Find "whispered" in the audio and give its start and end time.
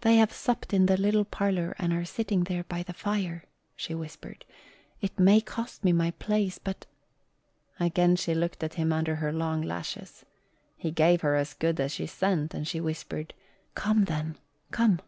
3.94-4.46, 12.80-13.34